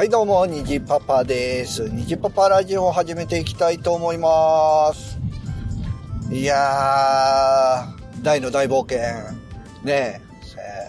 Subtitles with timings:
[0.00, 1.90] はい、どうも、にじパパです。
[1.90, 5.18] にじパパラジオを始めていきたいと思います。
[6.30, 8.98] いやー、大の大冒険、
[9.84, 10.20] ねえ、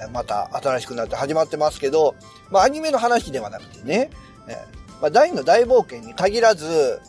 [0.05, 2.15] えーまた新しくなって始まってますけど、
[2.51, 4.11] まあ、アニメの話ではなくてね、
[4.47, 7.01] えーまあ、大の大冒険に限らず、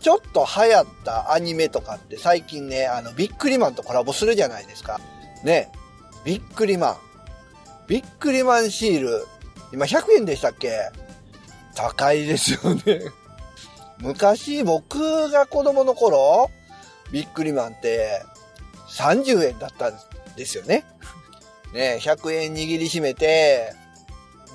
[0.00, 5.00] ちょっと流行ったアニメとかって最近ね、あの、ビックリマンとコラボするじゃないですか。
[5.42, 5.72] ね、
[6.22, 6.96] ビックリマン。
[7.86, 9.26] ビックリマンシール、
[9.72, 10.90] 今100円でしたっけ？
[11.76, 13.02] 高いですよね。
[13.98, 16.50] 昔僕が子供の頃、
[17.12, 18.22] ビックリマンって
[18.88, 19.98] 30円だったん
[20.36, 20.84] ですよね。
[21.72, 23.72] ね100円握りしめて、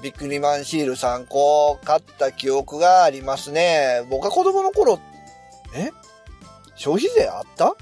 [0.01, 4.03] ビックリマンシール3個買った記憶がありますね。
[4.09, 4.99] 僕が子供の頃、
[5.75, 5.91] え？
[6.75, 7.75] 消費税あった？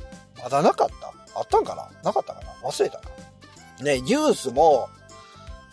[0.44, 1.40] まだなかった？
[1.40, 1.90] あったんかな？
[2.04, 2.52] なかったかな？
[2.70, 3.86] 忘れたな。
[3.86, 4.90] ねジュースも、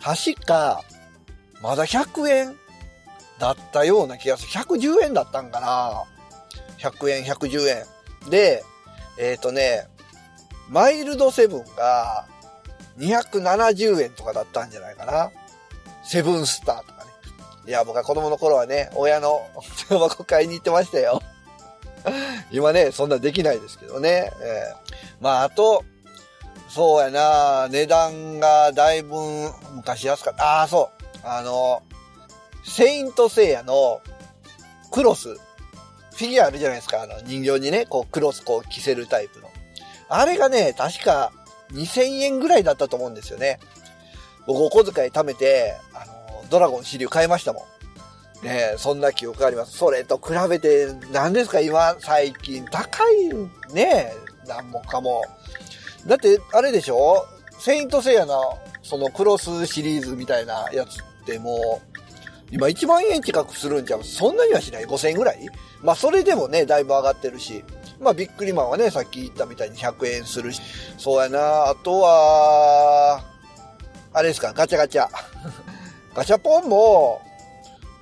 [0.01, 0.83] 確か、
[1.61, 2.55] まだ100円
[3.39, 4.49] だったような気がする。
[4.51, 6.03] 110円だったんかな
[6.79, 7.85] ?100 円、110円。
[8.29, 8.63] で、
[9.19, 9.87] えっ、とね、
[10.69, 12.25] マイルドセブンが
[12.99, 15.31] 270円とかだったんじゃないかな。
[16.03, 17.11] セブンスターとかね。
[17.67, 19.41] いや、僕は子供の頃はね、親の
[19.89, 21.21] タバコ買いに行ってましたよ。
[22.51, 24.31] 今ね、そんなできないですけどね。
[24.41, 25.83] えーまあ、あと、
[26.69, 29.15] そうやな、値段がだいぶ
[29.73, 30.59] 昔安かった。
[30.59, 31.07] ああ、そう。
[31.23, 31.81] あの、
[32.67, 34.01] セイントセイヤの
[34.91, 37.01] クロス、フィギュアあるじゃないですか。
[37.03, 39.49] あの人形にね、こうクロスこう着せるタイプの。
[40.09, 41.31] あれがね、確か
[41.71, 43.59] 2000円ぐらいだったと思うんですよね。
[44.45, 47.65] 僕お小遣い貯めて、あの、ドラゴン支流買いましたも
[48.41, 48.45] ん。
[48.45, 49.77] ねそんな記憶あります。
[49.77, 53.29] それと比べて、何ですか今、最近、高い
[53.73, 54.13] ね
[54.45, 55.23] なんもかも。
[56.05, 57.25] だって、あれでしょ？
[57.59, 61.96] セイントセイヤの、そのクロスシリーズみたいなやつってもう、
[62.51, 63.99] 今1万円近くするんじゃ。
[64.03, 65.49] そんなにはしない ?5000 円ぐらい？
[65.81, 67.63] まあそれでもね、だいぶ上がってるし。
[67.99, 70.61] まあビックリマンはね、さっき言ったみたいに100円するし。
[70.97, 71.69] そうやな。
[71.69, 73.21] あとは、
[74.13, 75.07] あれですか、ガチャガチャ。
[76.15, 77.21] ガチャポンも、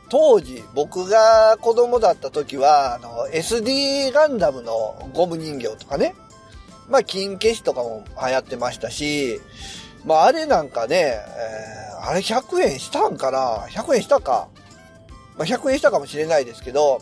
[0.09, 6.13] 当時、僕が子供だった時は、あの、SD ガンダムのゴム人形とかね。
[6.87, 9.41] まあ、金消しとかも流行ってましたし、
[10.05, 11.17] まあ、あれなんかね、
[11.77, 14.47] えーあれ100円したんかな ?100 円したか。
[15.37, 17.01] まあ、100円したかもしれないですけど、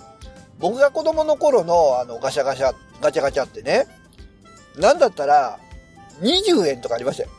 [0.59, 3.85] 僕が子供の頃のあのガシャガシャ、ガチャガチャってね、
[4.77, 5.59] なんだったら、
[6.21, 7.29] 20円とかありましたよ。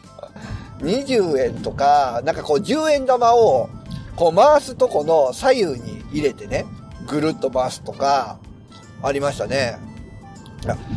[0.80, 3.68] 20円とか、なんかこう10円玉を、
[4.16, 6.66] こう回すとこの左右に入れてね、
[7.06, 8.38] ぐるっと回すとか、
[9.02, 9.78] ありましたね。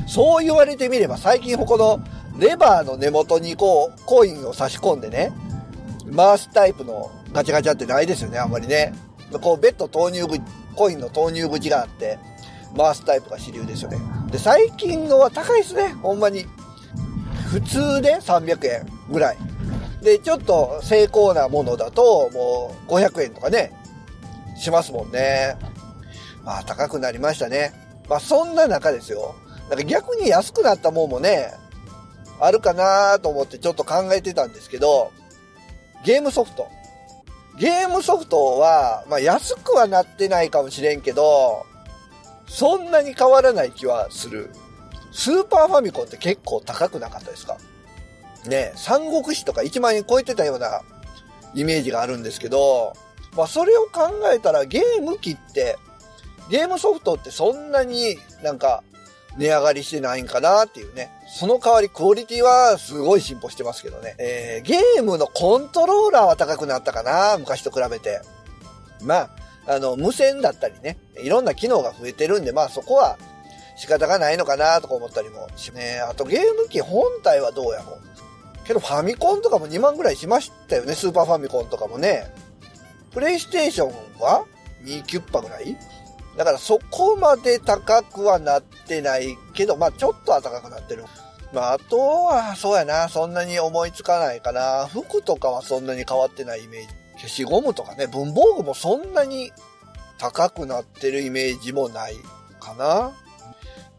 [0.07, 1.99] そう言われてみれば最近この
[2.39, 5.31] レバーの根元にこうコインを差し込んでね、
[6.15, 8.93] 回すタイプのガチャガチャってないですよね、あんまりね。
[9.41, 10.41] こうベッド投入口、
[10.75, 12.17] コインの投入口があって、
[12.75, 13.97] 回すタイプが主流ですよね。
[14.31, 16.45] で、最近のは高いですね、ほんまに。
[17.51, 19.37] 普通で300円ぐらい。
[20.01, 23.73] で、ちょっと成功なものだと、もう500円とかね、
[24.57, 25.57] しますもんね。
[26.43, 27.73] まあ高くなりましたね。
[28.07, 29.35] まあそんな中ですよ。
[29.69, 31.53] なんか逆に安くなったもんもね、
[32.39, 35.11] あるかなと思ってちょっと考えてたんですけど、
[36.03, 36.67] ゲームソフト。
[37.57, 41.65] ゲームソフトは、まあ安くはなってないかもしれんけど、
[42.47, 44.49] そんなに変わらない気はする。
[45.11, 47.57] スーパーファミコンって結構高くなかったですか？
[48.47, 50.81] ね三国志とか1万円超えてたような
[51.53, 52.93] イメージがあるんですけど、
[53.35, 55.77] まあそれを考えたらゲーム機って、
[56.49, 58.83] ゲームソフトってそんなになんか
[59.37, 61.11] 値上がりしてないんかなっていうね。
[61.27, 64.15] その代わりクオリティはすごい進歩してますけどね。
[64.17, 68.21] えー、ゲームのコントローラーは高くなったかな昔と比べて。
[69.01, 69.29] まあ、
[69.67, 73.17] あの、無線だったりね、いろんな機能が増えてるんで、まあそこは
[73.77, 76.01] 仕方がないのかなとか思ったりもしね。
[76.01, 78.67] あとゲーム機本体はどうやろう。
[78.67, 80.95] けどファミコンとかも2万ぐらいしましたよね。
[80.95, 82.25] スーパーファミコンとかもね。
[83.11, 83.89] プレイステーション
[84.19, 84.45] は
[84.83, 85.77] 2キュッパぐらい
[86.37, 91.05] だからそこまで高くはなってないけど、まあちょっとは高くなってる。
[91.53, 94.87] まああとは、そうやな、そんなに思いつかないかな。
[94.87, 96.87] 服とかはそんなに変わってないイメージ。
[97.15, 99.51] 消しゴムとかね、文房具もそんなに
[100.17, 102.15] 高くなってるイメージもない
[102.59, 103.11] かな。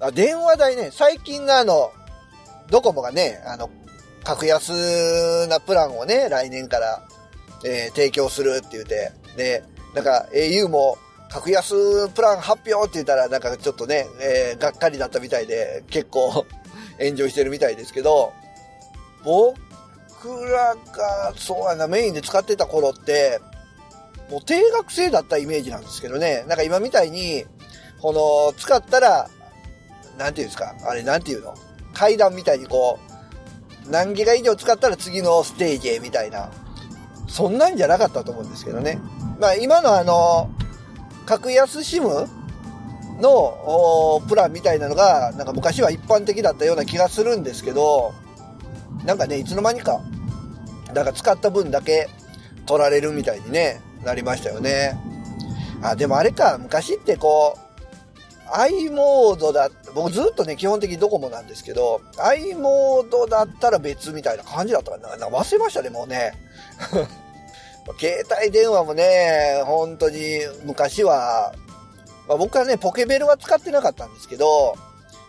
[0.01, 1.93] あ電話代ね、最近のあの、
[2.71, 3.69] ドコモがね、あの、
[4.25, 7.03] 格安なプランをね、来年から、
[7.65, 10.97] えー提供するって言って、で、なんか au も
[11.33, 16.45] 格安プラン発表って言ったらなんかちょっとね、えーがっかりだったみたいで、結構
[16.99, 18.33] エンジョイしてるみたいですけど、
[19.25, 19.55] 僕
[20.47, 23.41] らが、そうやな、メインで使ってた頃って、
[24.31, 26.45] もう定額制だったイメージなんですけどね。
[26.49, 27.45] なんか今みたいに、
[28.01, 29.29] この、使ったら、
[30.19, 31.55] なんていうんですか、あれなんていうの？
[31.95, 32.99] 階段みたいにこ
[33.87, 36.51] う、何ギガ以上使ったら次のステージへみたいな、
[37.29, 39.01] そんなんじゃなかったと思うんですけどね。
[39.39, 40.51] まあ今のあの、
[41.31, 42.27] 格安シム
[43.21, 48.13] のプランみたいなのが、なんか昔は一般的だったような気がするんですけど、
[49.05, 50.01] なんかね、いつの間にか、
[50.93, 52.09] なんか使った分だけ
[52.67, 54.99] 取られるみたいにね、なりましたよね。
[55.83, 57.61] あ、でもあれか、昔ってこう、
[58.53, 65.17] i モードだ、僕ずっとね、基本的にドコモなんですけど、i モードだったら別みたいな感じだったかな。
[65.17, 66.33] な忘れましたね、もうね。
[67.99, 71.55] 携帯電話もね、本当に昔は、
[72.29, 74.77] まあ、僕はね、ポケベルは使ってなかったんですけど、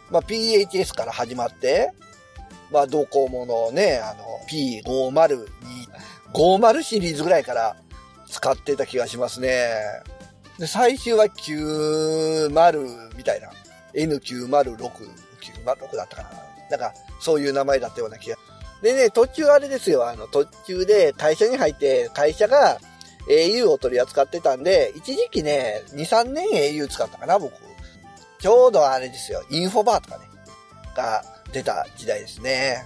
[0.10, 1.92] まあ、PHS から始まって、
[2.72, 5.48] まあ、ドコモのね、あの、P502、
[6.34, 7.76] 50シリーズぐらいから
[8.28, 9.70] 使ってた気がしますね。
[10.58, 12.50] で、最終は90
[13.18, 13.50] みたいな。
[13.94, 16.30] N906、906だったかな。
[16.70, 18.38] なんか、そういう名前だったような気が。
[18.82, 22.80] でね、途中あれですよ、あの、途中で会社に入って、会社が
[23.28, 27.54] au を取り扱ってたんで、一時期ね、2、3年 au 使ったかな、僕。
[28.40, 30.26] ちょうどあれですよ、インフォバーとかね、
[30.96, 31.24] が
[31.54, 32.84] 出た時代ですね。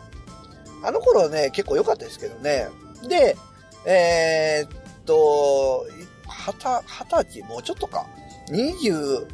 [0.83, 2.67] あの頃ね、結構良かったですけどね。
[3.07, 3.37] で、
[3.85, 5.85] えー、っと、
[6.27, 8.05] はた、二十歳、もうちょっとか。
[8.49, 9.25] 27、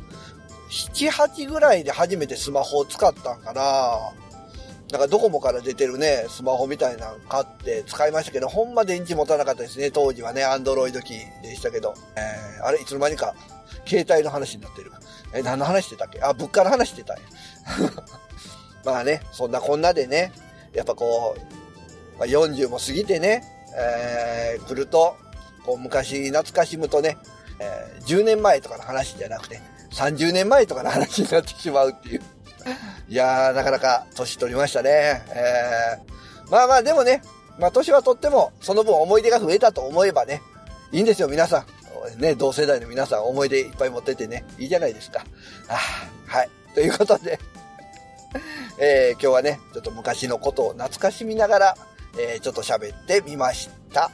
[1.09, 3.97] 8ぐらいで初めてスマホを使ったんかな。
[4.91, 9.89] なんかドコモから出てるね、スマホみたいなの買って使いましたけど、ほんま電池持たなかったですね。
[9.89, 11.93] 当時はね、アンドロイド機でしたけど。
[12.17, 13.33] えー、あれ、いつの間にか、
[13.85, 14.91] 携帯の話になってる。
[15.33, 16.21] え、何の話してたっけ？
[16.21, 17.23] あ、物価の話してたんや。
[18.83, 20.33] まあね、そんなこんなでね、
[20.73, 23.43] やっぱこう、まあ、40も過ぎてね、
[23.77, 25.15] えー、来ると、
[25.65, 27.17] こう昔懐かしむとね、
[27.59, 29.61] えー、10年前とかの話じゃなくて、
[29.93, 32.21] 30年前とかの話になってしまうっていう。
[33.07, 35.23] いやー、なかなか年取りましたね。
[35.29, 37.21] えー、まあまあでもね、
[37.59, 40.41] まあ年はとっても、その分思い出が増えたと思えばね、
[40.91, 41.65] いいんですよ、皆さ
[42.17, 42.21] ん。
[42.21, 45.23] ね、同世代の皆さん思い出いっぱい持っててね、いいじゃないですか。
[45.67, 45.77] あ
[46.27, 46.49] はい。
[46.73, 47.39] ということで
[48.79, 51.75] えー、今日はね、ちょっと昔のことを懐かしみながら、
[52.17, 54.09] えー、ちょっと喋ってみました。